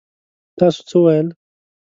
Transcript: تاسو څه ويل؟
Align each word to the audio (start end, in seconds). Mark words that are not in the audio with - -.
تاسو 0.57 0.79
څه 0.89 0.95
ويل؟ 1.03 1.27